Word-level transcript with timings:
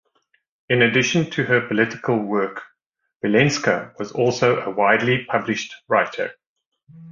In 0.67 0.81
addition 0.81 1.29
to 1.29 1.43
her 1.43 1.61
political 1.61 2.17
work, 2.17 2.63
Vilenska 3.23 3.93
was 3.99 4.11
also 4.11 4.59
a 4.59 4.71
widely 4.71 5.25
published 5.25 5.75
writer. 5.87 6.31